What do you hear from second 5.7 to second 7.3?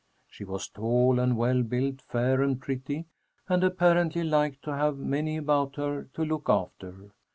her to look after.